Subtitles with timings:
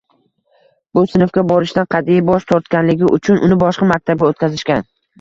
[0.97, 4.95] Bu sinfga borishdan qat’iy bosh tortganligi uchun uni boshqa maktabga o‘tkazishgan.